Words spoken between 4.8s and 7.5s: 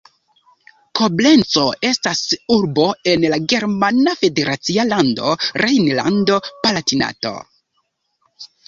lando Rejnlando-Palatinato.